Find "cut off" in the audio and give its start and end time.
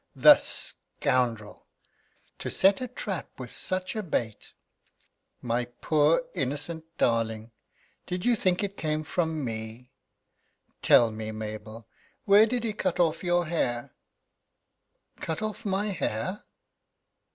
12.73-13.23, 15.17-15.67